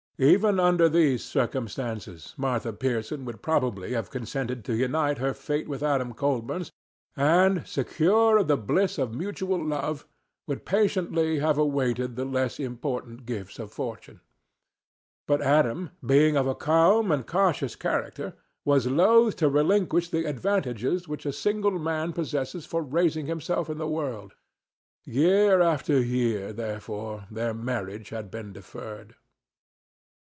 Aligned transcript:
Even 0.23 0.59
under 0.59 0.87
these 0.87 1.23
circumstances 1.25 2.35
Martha 2.37 2.71
Pierson 2.73 3.25
would 3.25 3.41
probably 3.41 3.93
have 3.93 4.11
consented 4.11 4.63
to 4.65 4.75
unite 4.75 5.17
her 5.17 5.33
fate 5.33 5.67
with 5.67 5.81
Adam 5.81 6.13
Colburn's, 6.13 6.71
and, 7.17 7.65
secure 7.67 8.37
of 8.37 8.47
the 8.47 8.55
bliss 8.55 8.99
of 8.99 9.15
mutual 9.15 9.57
love, 9.65 10.05
would 10.45 10.63
patiently 10.63 11.39
have 11.39 11.57
awaited 11.57 12.15
the 12.15 12.23
less 12.23 12.59
important 12.59 13.25
gifts 13.25 13.57
of 13.57 13.71
Fortune. 13.71 14.21
But 15.25 15.41
Adam, 15.41 15.89
being 16.05 16.37
of 16.37 16.45
a 16.45 16.53
calm 16.53 17.11
and 17.11 17.25
cautious 17.25 17.75
character, 17.75 18.35
was 18.63 18.85
loth 18.85 19.37
to 19.37 19.49
relinquish 19.49 20.09
the 20.11 20.25
advantages 20.27 21.07
which 21.07 21.25
a 21.25 21.33
single 21.33 21.79
man 21.79 22.13
possesses 22.13 22.67
for 22.67 22.83
raising 22.83 23.25
himself 23.25 23.71
in 23.71 23.79
the 23.79 23.87
world. 23.87 24.35
Year 25.03 25.61
after 25.61 25.99
year, 25.99 26.53
therefore, 26.53 27.25
their 27.31 27.55
marriage 27.55 28.09
had 28.09 28.29
been 28.29 28.53
deferred. 28.53 29.15